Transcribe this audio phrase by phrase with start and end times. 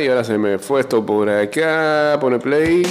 [0.00, 2.18] y ahora se me fue esto por acá.
[2.20, 2.82] Pone play.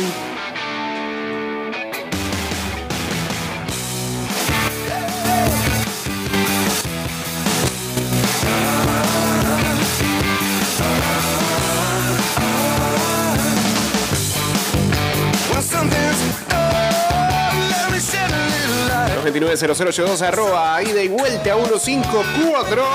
[19.58, 22.86] 0082 arroba ida y vuelta 154.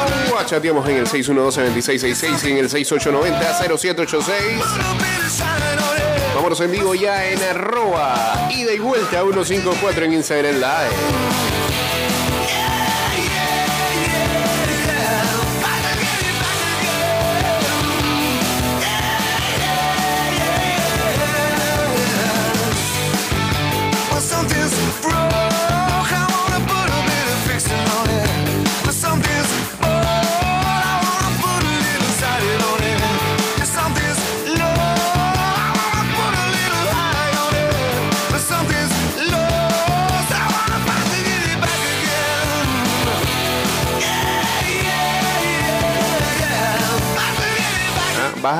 [0.46, 4.32] Chateamos en el 612-2666 y en el 6890-0786.
[6.34, 11.32] Vámonos en vivo ya en arroba ida y vuelta 154 en Instagram Live.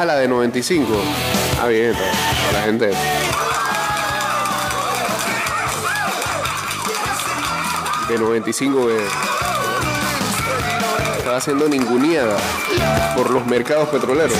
[0.05, 0.87] La de 95
[1.61, 2.91] ah bien para la gente.
[8.09, 9.07] De 95 que
[11.19, 12.37] estaba siendo ninguneada
[13.17, 14.37] por los mercados petroleros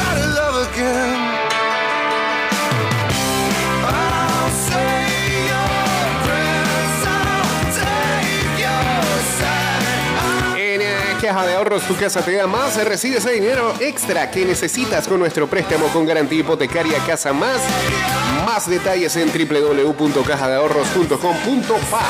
[11.23, 12.85] Caja de Ahorros, tu casa te da más.
[12.85, 17.61] Recibe ese dinero extra que necesitas con nuestro préstamo con garantía hipotecaria Casa Más.
[18.45, 22.03] Más detalles en www.cajadeahorros.com.pa.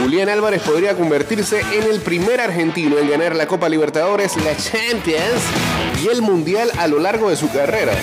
[0.00, 5.42] Julián Álvarez podría convertirse en el primer argentino en ganar la Copa Libertadores, la Champions
[6.04, 7.94] y el Mundial a lo largo de su carrera.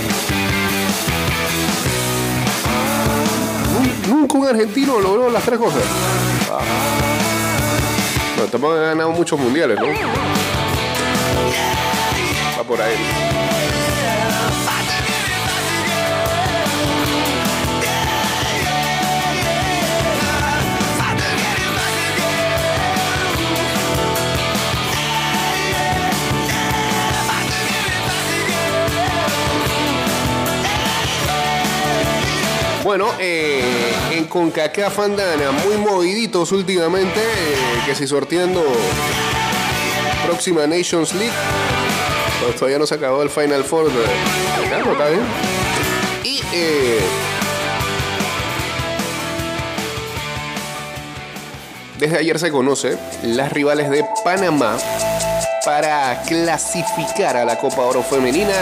[4.18, 5.84] Nunca un argentino logró las tres cosas.
[6.52, 6.60] Ah.
[8.36, 9.86] Bueno, tampoco han ganado muchos mundiales, ¿no?
[12.58, 13.47] Va por ahí.
[32.88, 33.62] Bueno, eh,
[34.14, 38.64] en CONCACAF andan muy moviditos últimamente, eh, que si sorteando
[40.26, 41.34] próxima Nations League.
[42.40, 44.06] Pero todavía no se acabó el Final Four de.
[46.24, 47.00] Y eh,
[52.00, 54.78] desde ayer se conoce las rivales de Panamá
[55.66, 58.54] para clasificar a la Copa Oro Femenina.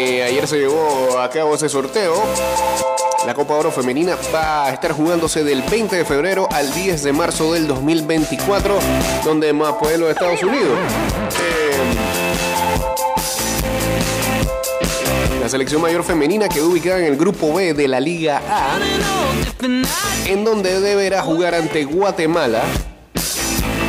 [0.00, 2.14] Ayer se llevó a cabo ese sorteo.
[3.26, 7.12] La Copa Oro Femenina va a estar jugándose del 20 de febrero al 10 de
[7.12, 8.78] marzo del 2024,
[9.24, 10.78] donde pueblos de Estados Unidos.
[11.38, 11.72] Eh,
[15.42, 18.78] la selección mayor femenina quedó ubicada en el grupo B de la Liga A,
[20.26, 22.62] en donde deberá jugar ante Guatemala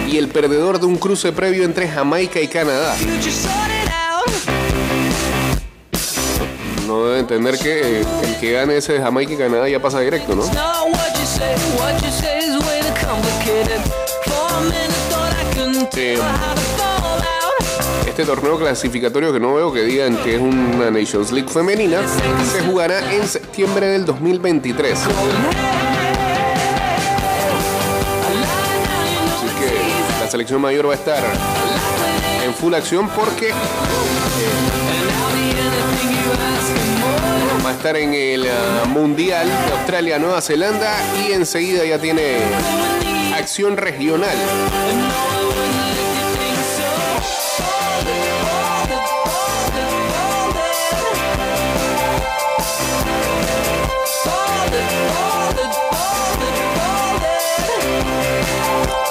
[0.09, 2.97] y el perdedor de un cruce previo entre Jamaica y Canadá.
[6.91, 10.01] No debe entender que eh, el que gane ese de Jamaica y Canadá ya pasa
[10.01, 10.43] directo, ¿no?
[18.05, 22.01] Este torneo clasificatorio que no veo que digan que es una Nations League femenina
[22.51, 24.99] se jugará en septiembre del 2023.
[24.99, 25.07] Así
[29.61, 31.23] que la selección mayor va a estar
[32.51, 33.53] en full acción porque eh,
[37.65, 42.39] va a estar en el ah, Mundial de Australia, Nueva Zelanda y enseguida ya tiene
[43.33, 44.35] acción regional.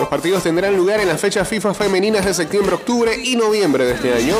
[0.01, 3.93] Los partidos tendrán lugar en las fechas FIFA femeninas de septiembre, octubre y noviembre de
[3.93, 4.35] este año.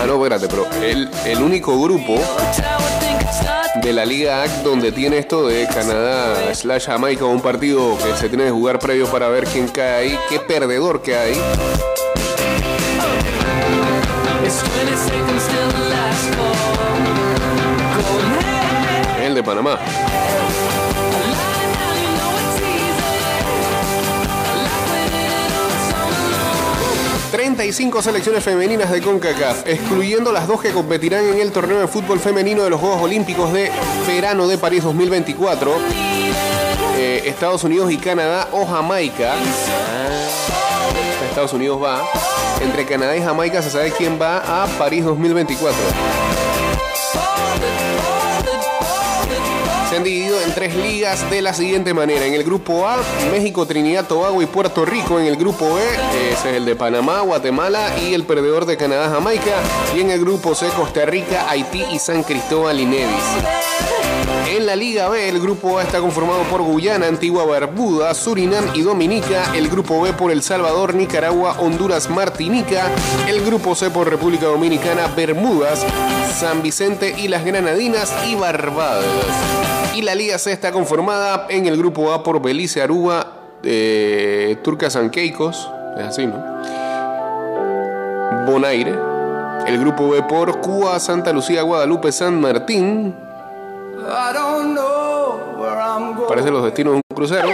[0.00, 2.18] Ah, no, espérate, pero el, el único grupo
[3.82, 8.30] de la Liga AC donde tiene esto de Canadá slash Jamaica, un partido que se
[8.30, 11.38] tiene que jugar previo para ver quién cae ahí, qué perdedor que hay.
[14.46, 15.25] It's 20
[19.46, 19.78] Panamá.
[27.30, 32.18] 35 selecciones femeninas de CONCACAF, excluyendo las dos que competirán en el torneo de fútbol
[32.18, 33.70] femenino de los Juegos Olímpicos de
[34.06, 35.72] verano de París 2024.
[36.96, 39.34] Eh, Estados Unidos y Canadá o Jamaica.
[41.28, 42.02] Estados Unidos va.
[42.62, 46.35] Entre Canadá y Jamaica se sabe quién va a París 2024.
[49.96, 52.26] Se han dividido en tres ligas de la siguiente manera.
[52.26, 52.98] En el grupo A,
[53.32, 55.18] México, Trinidad, Tobago y Puerto Rico.
[55.18, 55.82] En el grupo B,
[56.30, 59.54] ese es el de Panamá, Guatemala y el perdedor de Canadá, Jamaica.
[59.96, 63.95] Y en el grupo C, Costa Rica, Haití y San Cristóbal y Nevis.
[64.56, 68.80] En la Liga B, el grupo A está conformado por Guyana, Antigua Barbuda, Surinam y
[68.80, 69.54] Dominica.
[69.54, 72.90] El grupo B por El Salvador, Nicaragua, Honduras, Martinica.
[73.28, 75.84] El grupo C por República Dominicana, Bermudas,
[76.34, 79.04] San Vicente y las Granadinas y Barbados.
[79.94, 84.94] Y la Liga C está conformada en el grupo A por Belice, Aruba, eh, Turcas
[84.94, 85.68] San Keikos,
[85.98, 86.62] es así, ¿no?
[88.46, 88.94] Bonaire.
[89.66, 93.25] El grupo B por Cuba, Santa Lucía, Guadalupe, San Martín.
[96.28, 97.48] Parece los destinos de un crucero.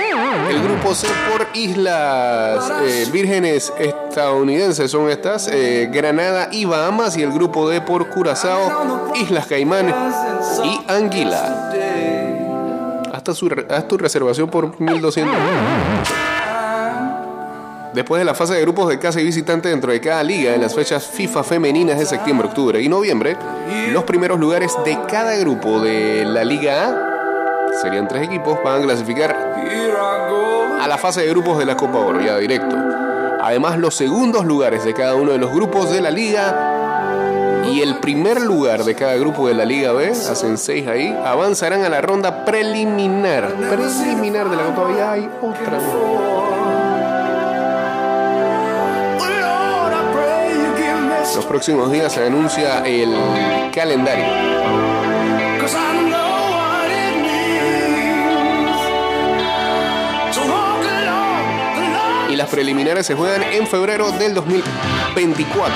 [0.48, 7.16] El grupo C por Islas eh, Vírgenes estadounidenses son estas, eh, Granada y Bahamas.
[7.16, 9.94] Y el grupo D por Curazao, Islas Caimán
[10.64, 11.70] y Anguila.
[13.12, 15.34] Hasta su, haz tu reservación por 1200.
[17.94, 20.62] Después de la fase de grupos de casa y visitante dentro de cada liga en
[20.62, 23.36] las fechas FIFA femeninas de septiembre, octubre y noviembre,
[23.92, 28.84] los primeros lugares de cada grupo de la Liga A, serían tres equipos, van a
[28.84, 29.36] clasificar
[30.80, 32.76] a la fase de grupos de la Copa Oro, ya directo.
[33.42, 37.96] Además, los segundos lugares de cada uno de los grupos de la liga y el
[37.96, 42.00] primer lugar de cada grupo de la Liga B, hacen seis ahí, avanzarán a la
[42.00, 43.52] ronda preliminar.
[43.52, 46.31] Preliminar de la Copa B, hay otra.
[51.34, 53.10] Los próximos días se anuncia el
[53.74, 54.26] calendario.
[62.28, 65.72] Y las preliminares se juegan en febrero del 2024.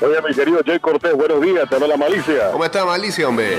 [0.00, 2.50] Oiga, mi querido Jay Cortés, buenos días, te la malicia.
[2.52, 3.56] ¿Cómo está Malicia, hombre?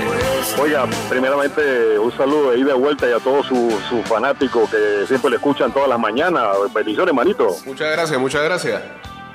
[0.60, 5.04] Oiga, primeramente un saludo de ida y vuelta y a todos sus sus fanáticos que
[5.06, 6.46] siempre le escuchan todas las mañanas.
[6.72, 7.56] Bendiciones, manito.
[7.66, 8.82] Muchas gracias, muchas gracias.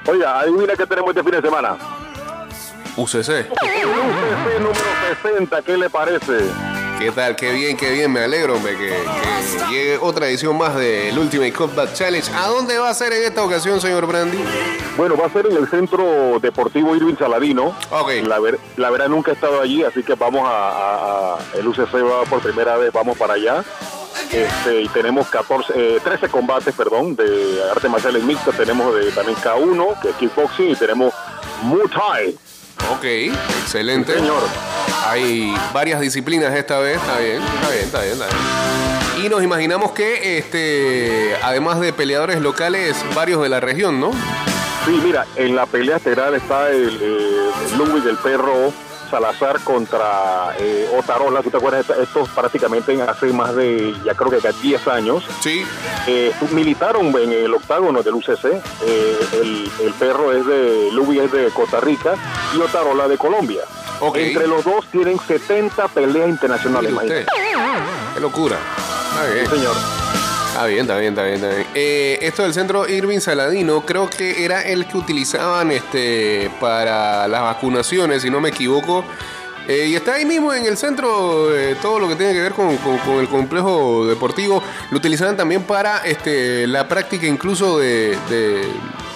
[0.08, 1.78] Oiga, adivina qué tenemos este fin de semana.
[2.96, 3.52] UCC.
[3.52, 4.74] UCC número
[5.24, 6.73] 60, ¿qué le parece?
[7.04, 7.36] ¿Qué tal?
[7.36, 8.12] Qué bien, qué bien.
[8.14, 12.32] Me alegro, hombre, que, que llegue otra edición más del Ultimate Combat Challenge.
[12.34, 14.38] ¿A dónde va a ser en esta ocasión, señor Brandy?
[14.96, 17.76] Bueno, va a ser en el Centro Deportivo Irving Saladino.
[17.92, 18.10] Ok.
[18.24, 21.68] La, ver- la verdad nunca he estado allí, así que vamos a, a- a- el
[21.68, 23.66] UCC va por primera vez, vamos para allá.
[24.32, 28.56] Este, y tenemos 14, eh, 13 combates, perdón, de artes marciales mixtas.
[28.56, 31.14] Tenemos de, también K1, que es kickboxing, y tenemos
[31.64, 32.36] Muay Thai.
[32.94, 33.04] Ok,
[33.62, 34.14] excelente.
[34.14, 34.42] Señor.
[35.06, 36.98] Hay varias disciplinas esta vez.
[36.98, 39.26] Está bien, está bien, está bien, está bien.
[39.26, 44.12] Y nos imaginamos que, este, además de peleadores locales, varios de la región, ¿no?
[44.86, 48.74] Sí, mira, en la pelea estelar está el eh, Ludwig el perro
[49.14, 51.44] Salazar contra eh, Otarola.
[51.44, 51.86] ¿Tú te acuerdas?
[52.02, 55.24] Estos prácticamente hace más de, ya creo que 10 años.
[55.40, 55.64] Sí.
[56.08, 58.46] Eh, militaron en el octágono del UCC.
[58.86, 62.16] Eh, el, el perro es de, Luby es de Costa Rica
[62.56, 63.62] y Otarola de Colombia.
[64.16, 66.92] Entre los dos tienen 70 peleas internacionales.
[66.94, 67.26] Usted.
[68.14, 68.58] Qué locura.
[69.12, 69.46] Está bien.
[69.50, 69.76] Sí, señor.
[70.54, 71.68] Está bien, está bien, está bien, está bien.
[71.74, 77.42] Eh, esto del centro Irving Saladino, creo que era el que utilizaban este para las
[77.42, 79.04] vacunaciones, si no me equivoco.
[79.68, 82.52] Eh, y está ahí mismo en el centro, eh, todo lo que tiene que ver
[82.52, 84.62] con, con- con el complejo deportivo.
[84.92, 88.68] Lo utilizaban también para este, la práctica incluso de, de-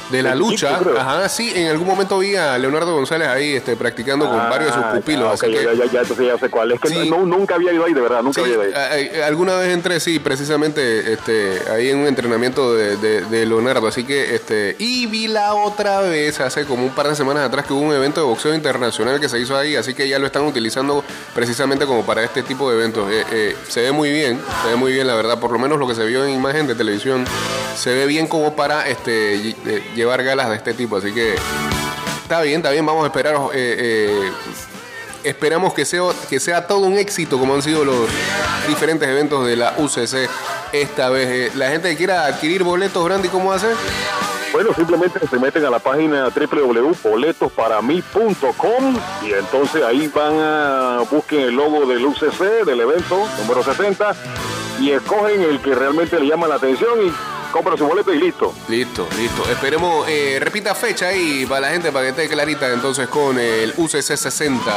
[0.09, 0.79] de la lucha.
[0.97, 4.73] Ajá, sí, en algún momento vi a Leonardo González ahí este, practicando con varios de
[4.75, 5.27] sus Ah, pupilos.
[5.29, 6.71] ah, así que, ya, ya, ya, entonces ya sé cuál.
[6.71, 7.09] Es que Sí.
[7.09, 9.21] no, nunca había ido ahí, de verdad, nunca Sí, había ido ahí.
[9.21, 13.87] alguna vez entré, sí, precisamente este, ahí en un entrenamiento de, de- de Leonardo.
[13.87, 17.65] Así que, este, y vi la otra vez, hace como un par de semanas atrás,
[17.65, 19.75] que hubo un evento de boxeo internacional que se hizo ahí.
[19.75, 23.11] Así que ya lo están utilizando precisamente como para este tipo de eventos.
[23.11, 25.39] Eh, eh, se ve muy bien, se ve muy bien, la verdad.
[25.39, 27.25] Por lo menos lo que se vio en imagen de televisión,
[27.75, 30.95] se ve bien como para este, eh, llevar galas de este tipo.
[30.95, 31.35] Así que.
[32.23, 33.35] Está bien, está bien, vamos a esperar.
[33.53, 34.31] eh, eh,
[35.23, 38.07] esperamos que sea, que sea todo un éxito como han sido los
[38.67, 40.29] diferentes eventos de la UCC
[40.71, 41.27] esta vez.
[41.27, 43.67] Eh, la gente que quiera adquirir boletos, Brandy, ¿cómo hace?
[44.53, 51.55] Bueno, simplemente se meten a la página www.boletosparami.com y entonces ahí van a busquen el
[51.55, 54.15] logo del UCC, del evento número 60
[54.79, 57.11] y escogen el que realmente le llama la atención y
[57.51, 58.53] compran su boleto y listo.
[58.69, 59.43] Listo, listo.
[59.49, 63.73] Esperemos, eh, repita fecha ahí para la gente, para que esté clarita entonces con el
[63.77, 64.71] UCC 60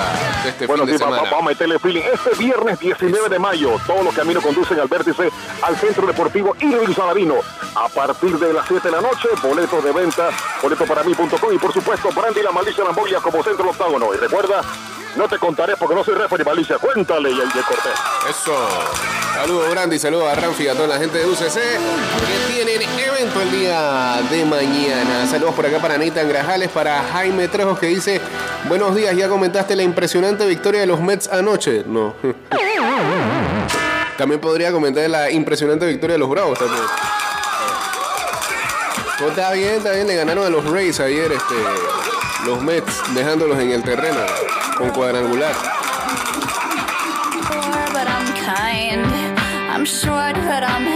[0.45, 1.31] de este Bueno, fin sí, de va- semana.
[1.31, 2.03] vamos a meterle feeling.
[2.13, 5.31] Este viernes 19 de mayo, todos los caminos conducen al vértice
[5.63, 7.37] al Centro Deportivo Irving Saladino.
[7.75, 10.31] A partir de las 7 de la noche, boletos de venta,
[10.63, 14.13] boletoparamí.com y por supuesto, Brandy la Malicia Lamboya como centro del octágono.
[14.15, 14.63] Y recuerda,
[15.17, 16.79] no te contaré porque no soy referee, Malicia.
[16.79, 17.93] Cuéntale, y el de Cortés.
[18.29, 18.53] Eso.
[19.35, 21.59] Saludos, Brandy, saludos a Ranfi y a toda la gente de UCC
[23.39, 25.27] el día de mañana.
[25.27, 28.21] Saludos por acá para Nathan Grajales, para Jaime Trejos que dice:
[28.69, 31.85] Buenos días, ya comentaste la impresionante victoria de los Mets anoche.
[31.87, 32.15] No.
[34.19, 36.83] También podría comentar la impresionante victoria de los Bravos también.
[39.29, 41.55] Está bien, está bien, le ganaron a los Rays ayer este,
[42.45, 44.21] los Mets, dejándolos en el terreno
[44.77, 45.55] con cuadrangular.
[49.73, 50.91] I'm short, but I'm.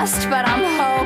[0.00, 0.97] Lost, but I'm hopeful,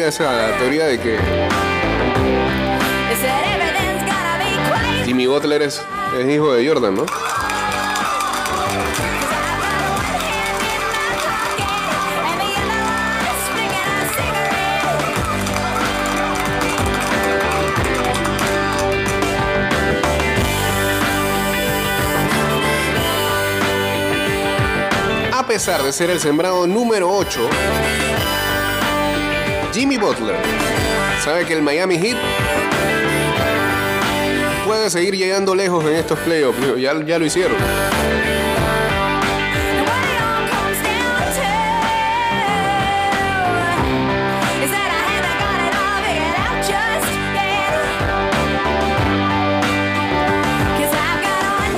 [0.00, 1.18] vida a esa teoría de que.
[5.04, 5.82] Jimmy Butler es,
[6.18, 7.06] es hijo de Jordan, ¿no?
[25.32, 27.40] A pesar de ser el sembrado número 8,
[29.72, 30.36] Jimmy Butler
[31.24, 32.16] sabe que el Miami Heat
[34.66, 36.58] puede seguir llegando lejos en estos playoffs.
[36.76, 37.56] Ya, lo hicieron.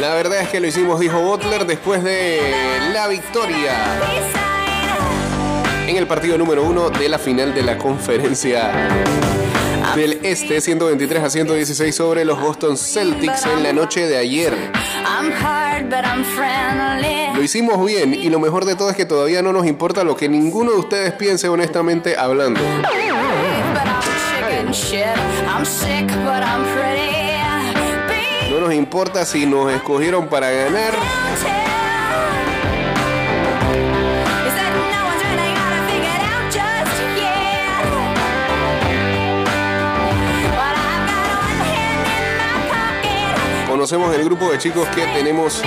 [0.01, 2.41] La verdad es que lo hicimos, dijo Butler, después de
[2.93, 4.42] la victoria
[5.93, 8.73] en el partido número uno de la final de la conferencia
[9.95, 14.55] del Este, 123 a 116 sobre los Boston Celtics en la noche de ayer.
[15.05, 17.37] I'm hard, but I'm friendly.
[17.37, 20.17] Lo hicimos bien y lo mejor de todo es que todavía no nos importa lo
[20.17, 22.61] que ninguno de ustedes piense honestamente hablando.
[28.51, 30.95] No nos importa si nos escogieron para ganar
[43.93, 45.63] Conocemos el grupo de chicos que tenemos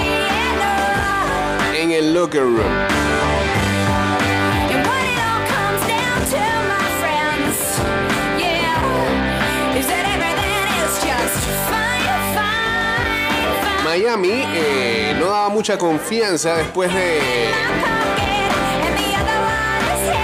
[1.80, 2.58] en el locker room.
[13.84, 17.20] Miami eh, no daba mucha confianza después de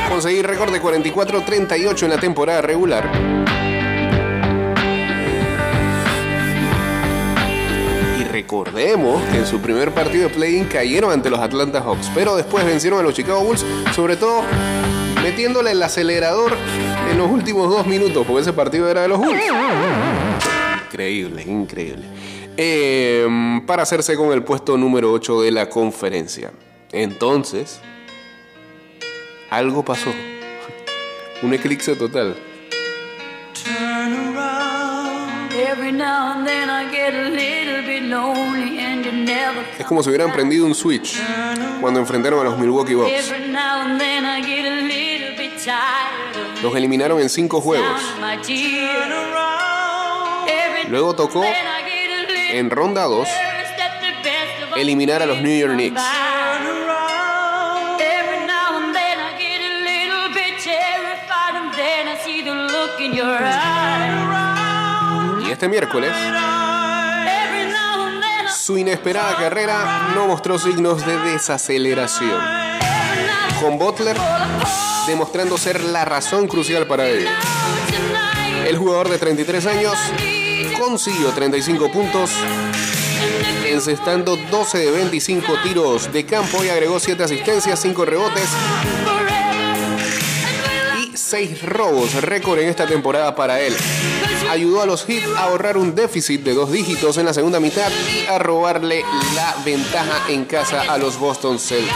[0.09, 3.90] conseguir récord de 44-38 en la temporada regular.
[8.41, 12.65] Recordemos que en su primer partido de play-in cayeron ante los Atlanta Hawks, pero después
[12.65, 14.41] vencieron a los Chicago Bulls, sobre todo
[15.21, 16.51] metiéndole el acelerador
[17.11, 19.39] en los últimos dos minutos, porque ese partido era de los Bulls.
[20.87, 22.03] Increíble, increíble.
[22.57, 26.51] Eh, para hacerse con el puesto número 8 de la conferencia.
[26.91, 27.79] Entonces,
[29.51, 30.09] algo pasó.
[31.43, 32.35] Un eclipse total.
[39.79, 41.21] Es como si hubieran prendido un switch
[41.79, 43.31] cuando enfrentaron a los Milwaukee Bucks.
[46.61, 48.01] Los eliminaron en cinco juegos.
[50.89, 51.43] Luego tocó
[52.53, 56.01] en ronda 2 nervous that the best of us eliminar a los New York Knicks.
[65.61, 66.11] Este miércoles,
[68.51, 72.41] su inesperada carrera no mostró signos de desaceleración,
[73.61, 74.17] con Butler
[75.05, 77.29] demostrando ser la razón crucial para ello.
[78.65, 79.93] El jugador de 33 años
[80.79, 82.31] consiguió 35 puntos,
[83.67, 88.49] encestando 12 de 25 tiros de campo y agregó 7 asistencias, 5 rebotes
[91.03, 93.75] y 6 robos, récord en esta temporada para él.
[94.51, 97.89] Ayudó a los Heat a ahorrar un déficit de dos dígitos en la segunda mitad
[97.89, 99.01] y a robarle
[99.33, 101.95] la ventaja en casa a los Boston Celtics.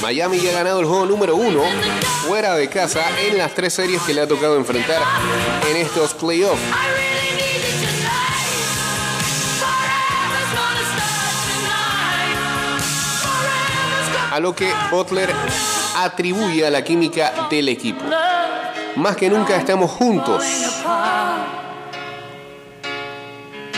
[0.00, 1.62] Miami ya ha ganado el juego número uno
[2.28, 5.02] fuera de casa en las tres series que le ha tocado enfrentar
[5.68, 6.62] en estos playoffs.
[14.30, 15.28] A lo que Butler
[15.96, 18.04] atribuye a la química del equipo.
[18.98, 20.42] Más que nunca estamos juntos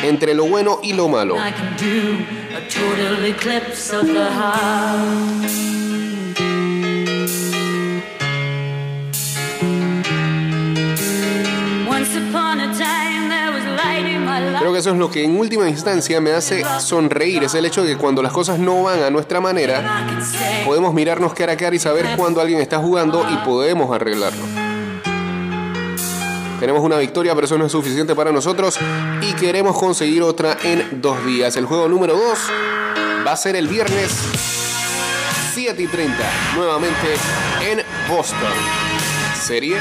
[0.03, 1.37] entre lo bueno y lo malo.
[14.59, 17.83] Creo que eso es lo que en última instancia me hace sonreír, es el hecho
[17.83, 20.07] de que cuando las cosas no van a nuestra manera,
[20.65, 24.60] podemos mirarnos cara a cara y saber cuándo alguien está jugando y podemos arreglarlo.
[26.61, 28.79] Tenemos una victoria, pero eso no es suficiente para nosotros
[29.23, 31.57] y queremos conseguir otra en dos días.
[31.57, 32.39] El juego número 2
[33.27, 34.13] va a ser el viernes
[35.55, 36.17] 7 y 30,
[36.57, 37.15] nuevamente
[37.67, 37.83] en
[38.15, 38.53] Boston.
[39.43, 39.79] Serie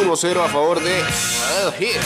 [0.00, 2.00] 1-0 a favor de el Heat.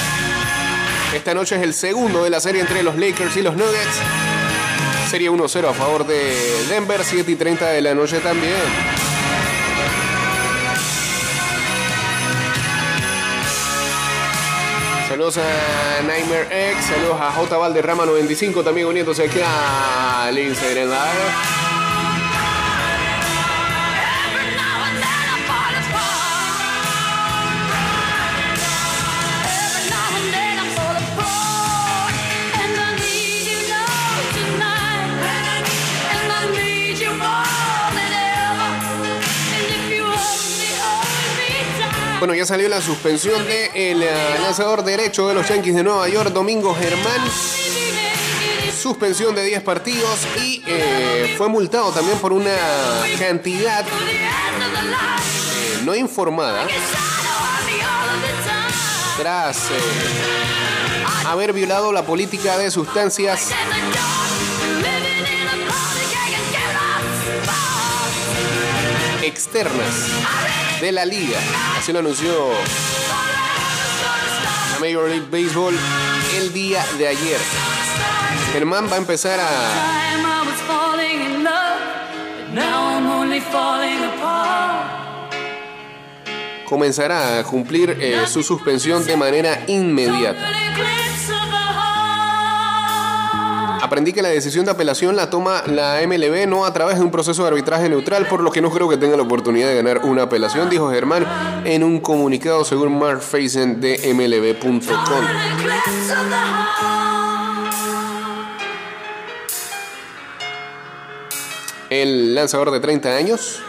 [1.14, 4.00] Esta noche es el segundo de la serie entre los Lakers y los Nuggets.
[5.10, 6.34] Serie 1-0 a favor de
[6.70, 9.01] Denver, 7 y 30 de la noche también.
[15.22, 20.90] Saludos a Nightmare X, saludos a J Valderrama 95 también uniéndose aquí a Lindsay en
[42.22, 46.30] Bueno, ya salió la suspensión del de lanzador derecho de los Yankees de Nueva York,
[46.30, 47.20] Domingo Germán.
[48.80, 52.54] Suspensión de 10 partidos y eh, fue multado también por una
[53.18, 56.68] cantidad eh, no informada
[59.18, 63.50] tras eh, haber violado la política de sustancias
[69.22, 70.08] externas
[70.80, 71.38] de la liga.
[71.78, 72.50] Así lo anunció
[74.72, 75.74] la Major League Baseball
[76.36, 77.40] el día de ayer.
[78.52, 80.12] Germán va a empezar a
[86.72, 90.48] comenzará a cumplir eh, su suspensión de manera inmediata.
[93.82, 97.10] Aprendí que la decisión de apelación la toma la MLB no a través de un
[97.10, 100.02] proceso de arbitraje neutral, por lo que no creo que tenga la oportunidad de ganar
[100.04, 101.26] una apelación, dijo Germán
[101.64, 104.86] en un comunicado según Mark Faison de MLB.com.
[111.90, 113.64] El lanzador de 30 años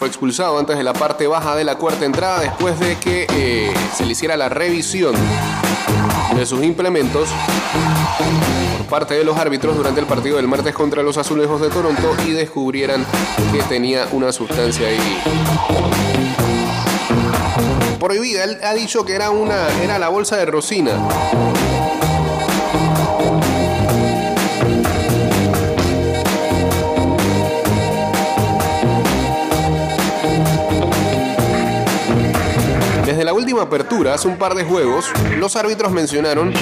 [0.00, 3.70] fue expulsado antes de la parte baja de la cuarta entrada después de que eh,
[3.94, 5.14] se le hiciera la revisión
[6.34, 7.28] de sus implementos
[8.78, 12.16] por parte de los árbitros durante el partido del martes contra los Azulejos de Toronto
[12.26, 13.04] y descubrieran
[13.52, 15.22] que tenía una sustancia ahí
[17.98, 18.44] prohibida.
[18.44, 20.92] Él ha dicho que era una era la bolsa de Rosina.
[33.40, 36.52] Última apertura, hace un par de juegos, los árbitros mencionaron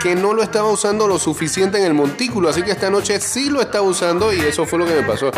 [0.00, 3.50] que no lo estaba usando lo suficiente en el montículo, así que esta noche sí
[3.50, 5.30] lo está usando y eso fue lo que me pasó.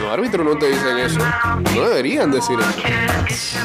[0.00, 1.20] Los árbitros no te dicen eso.
[1.76, 3.58] No deberían decir eso.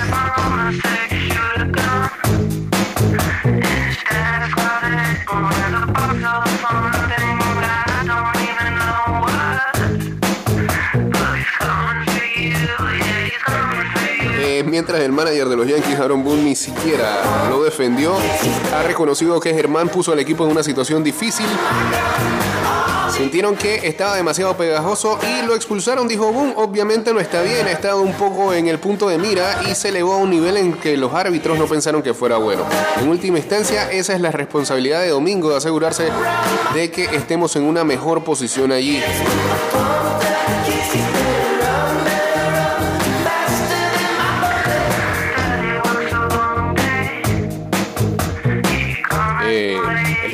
[14.80, 18.16] Mientras el manager de los Yankees, Aaron Boone, ni siquiera lo defendió,
[18.74, 21.46] ha reconocido que Germán puso al equipo en una situación difícil.
[23.12, 26.54] Sintieron que estaba demasiado pegajoso y lo expulsaron, dijo Boone.
[26.56, 29.90] Obviamente no está bien, ha estado un poco en el punto de mira y se
[29.90, 32.64] elevó a un nivel en que los árbitros no pensaron que fuera bueno.
[33.02, 36.08] En última instancia, esa es la responsabilidad de Domingo de asegurarse
[36.74, 39.02] de que estemos en una mejor posición allí.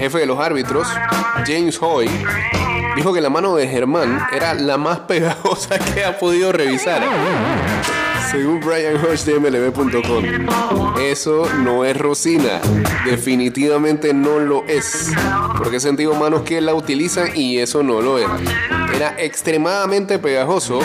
[0.05, 0.87] Jefe de los árbitros,
[1.47, 2.07] James Hoy,
[2.95, 7.01] dijo que la mano de Germán era la más pegajosa que ha podido revisar.
[8.29, 10.23] Según Brian Hodge de MLB.com.
[10.99, 12.61] Eso no es Rosina.
[13.03, 15.11] Definitivamente no lo es.
[15.57, 18.84] Porque he sentido manos que la utilizan y eso no lo era.
[18.95, 20.79] Era extremadamente pegajoso.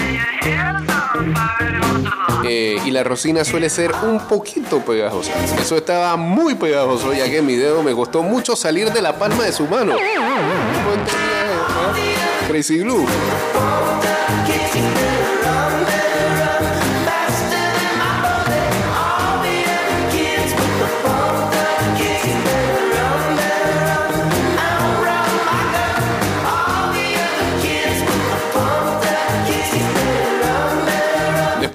[2.44, 5.32] Eh, y la rosina suele ser un poquito pegajosa.
[5.60, 9.44] Eso estaba muy pegajoso, ya que mi dedo me costó mucho salir de la palma
[9.44, 9.92] de su mano.
[9.92, 12.48] ¿Cómo entendía eso, eh?
[12.48, 13.06] Crazy Glue.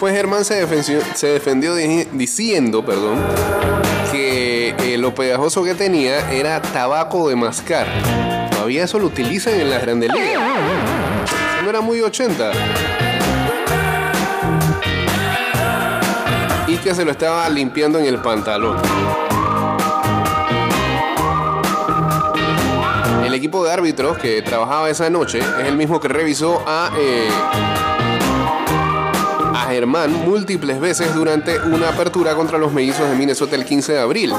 [0.06, 3.18] Después Germán se defendió, se defendió di- diciendo perdón,
[4.12, 7.88] que eh, lo pegajoso que tenía era tabaco de mascar.
[8.52, 10.44] Todavía eso lo utilizan en las grandes ligas.
[11.64, 12.52] No era muy 80.
[16.68, 18.78] Y que se lo estaba limpiando en el pantalón.
[23.26, 27.28] El equipo de árbitros que trabajaba esa noche es el mismo que revisó a, eh,
[27.52, 27.95] a
[29.76, 34.34] Germán múltiples veces durante una apertura contra los mellizos de Minnesota el 15 de abril.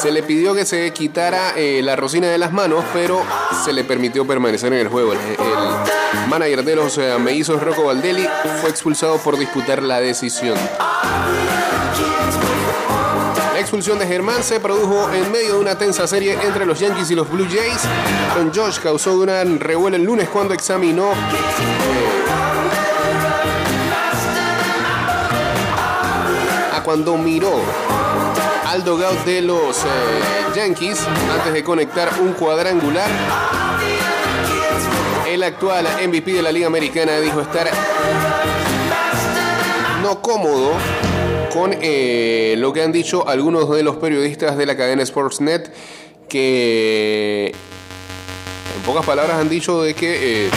[0.00, 3.20] Se le pidió que se quitara eh, la rosina de las manos, pero
[3.64, 5.14] se le permitió permanecer en el juego.
[5.14, 5.18] El,
[6.28, 8.24] manager de los eh, mellizos, Rocco Valdelli,
[8.60, 10.56] fue expulsado por disputar la decisión.
[13.52, 17.10] La expulsión de Germán se produjo en medio de una tensa serie entre los Yankees
[17.10, 17.84] y los Blue Jays.
[18.30, 22.23] Aaron Josh causó un revuelo el lunes cuando examinó a
[26.84, 27.52] cuando miró
[28.66, 29.88] al dogout de los eh,
[30.54, 31.00] Yankees
[31.32, 33.08] antes de conectar un cuadrangular.
[35.26, 37.68] El actual MVP de la Liga Americana dijo estar
[40.02, 40.72] no cómodo
[41.52, 45.72] con eh, lo que han dicho algunos de los periodistas de la cadena Sportsnet
[46.28, 47.54] que
[48.76, 50.50] en pocas palabras han dicho de que eh,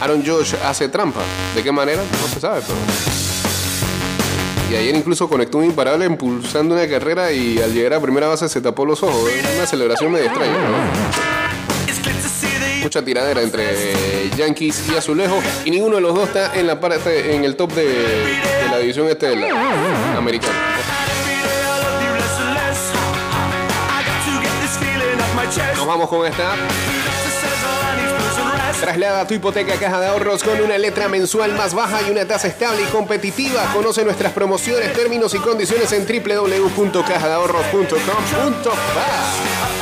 [0.00, 1.20] Aaron Josh hace trampa.
[1.54, 2.02] ¿De qué manera?
[2.02, 3.17] No se sabe, pero...
[4.70, 8.48] Y ayer incluso conectó un imparable impulsando una carrera y al llegar a primera base
[8.48, 9.30] se tapó los ojos.
[9.56, 11.28] Una celebración medio extraña, ¿no?
[12.82, 17.34] Mucha tiradera entre Yankees y Azulejo y ninguno de los dos está en la parte
[17.34, 18.38] en el top de,
[18.70, 20.54] la división este de la americana.
[25.76, 26.54] Nos vamos con esta.
[28.80, 32.24] Traslada tu hipoteca a Caja de Ahorros con una letra mensual más baja y una
[32.26, 33.64] tasa estable y competitiva.
[33.74, 38.70] Conoce nuestras promociones, términos y condiciones en www.cajadeahorros.com.pa.
[38.70, 38.72] I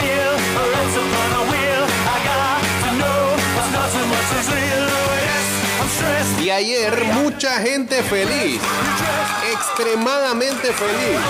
[0.01, 1.85] feel a race upon a wheel.
[2.07, 4.87] I got to know what's not so much is real.
[5.21, 5.47] Yes,
[5.81, 6.41] I'm stressed.
[6.43, 8.61] Y ayer mucha gente feliz,
[9.53, 11.21] extremadamente feliz.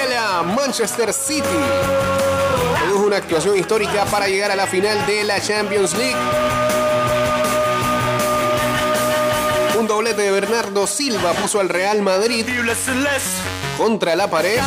[0.00, 0.12] El
[0.54, 1.42] Manchester City
[2.98, 6.16] una actuación histórica para llegar a la final de la Champions League.
[9.78, 12.46] Un doblete de Bernardo Silva puso al Real Madrid
[13.76, 14.58] contra la pared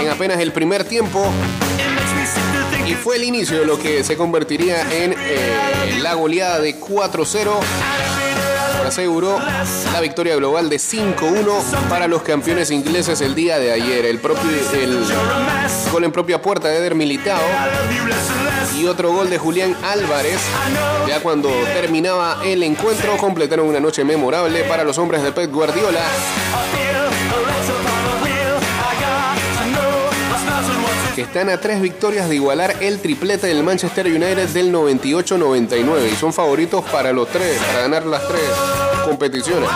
[0.00, 1.24] en apenas el primer tiempo
[2.86, 7.60] y fue el inicio de lo que se convertiría en eh, la goleada de 4-0
[7.62, 8.09] que
[8.90, 9.38] aseguró
[9.92, 14.04] la victoria global de 5-1 para los campeones ingleses el día de ayer.
[14.04, 15.04] El propio el
[15.92, 17.40] gol en propia puerta de Eder Militao
[18.76, 20.40] y otro gol de Julián Álvarez.
[21.06, 26.02] Ya cuando terminaba el encuentro, completaron una noche memorable para los hombres de Pep Guardiola,
[31.20, 36.32] están a tres victorias de igualar el triplete del Manchester United del 98-99 y son
[36.32, 38.42] favoritos para los tres, para ganar las tres.
[39.04, 39.68] competiciones.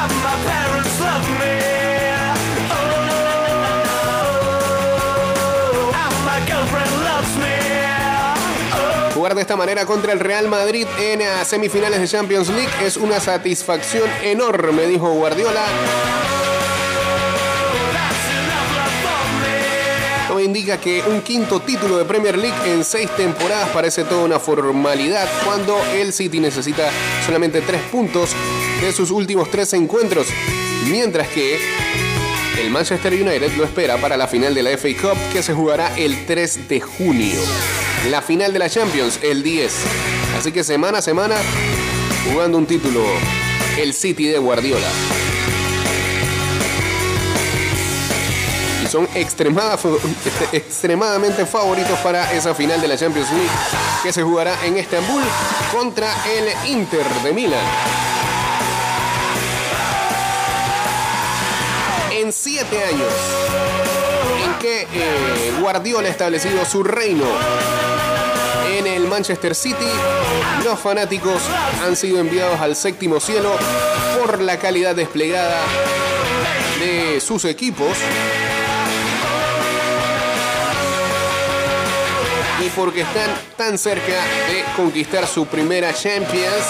[9.14, 13.20] Jugar de esta manera contra el Real Madrid en semifinales de Champions League es una
[13.20, 15.64] satisfacción enorme, dijo Guardiola.
[20.40, 25.29] Indica que un quinto título de Premier League en seis temporadas parece toda una formalidad
[25.44, 26.90] cuando el City necesita
[27.25, 28.31] solamente tres puntos
[28.81, 30.27] de sus últimos tres encuentros,
[30.90, 31.59] mientras que
[32.61, 35.97] el Manchester United lo espera para la final de la FA Cup que se jugará
[35.97, 37.40] el 3 de junio.
[38.11, 39.73] La final de la Champions el 10.
[40.38, 41.37] Así que semana a semana
[42.31, 43.05] jugando un título
[43.79, 44.88] el City de Guardiola.
[48.94, 49.76] Son extremada-
[50.52, 53.50] extremadamente favoritos para esa final de la Champions League
[54.04, 55.20] que se jugará en Estambul
[55.72, 57.64] contra el Inter de Milán.
[62.12, 63.12] En siete años
[64.44, 67.24] en que eh, Guardiola ha establecido su reino
[68.78, 69.90] en el Manchester City,
[70.64, 71.42] los fanáticos
[71.85, 73.50] han sido enviados al séptimo cielo
[74.20, 75.62] por la calidad desplegada
[76.78, 77.88] de sus equipos
[82.61, 84.12] y porque están tan cerca
[84.49, 86.64] de conquistar su primera Champions.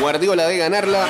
[0.00, 1.06] Guardiola de ganarla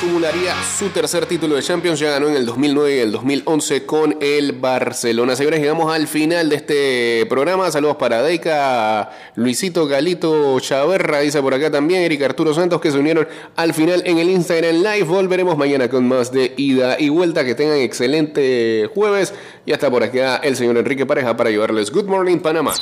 [0.00, 2.00] acumularía su tercer título de Champions.
[2.00, 5.36] Ya ganó en el 2009 y el 2011 con el Barcelona.
[5.36, 7.70] Señores, llegamos al final de este programa.
[7.70, 12.98] Saludos para Deika, Luisito Galito Chaverra, dice por acá también, Eric Arturo Santos, que se
[12.98, 15.02] unieron al final en el Instagram Live.
[15.02, 17.44] Volveremos mañana con más de ida y vuelta.
[17.44, 19.34] Que tengan excelente jueves.
[19.66, 22.72] Y hasta por acá el señor Enrique Pareja para llevarles Good Morning Panamá.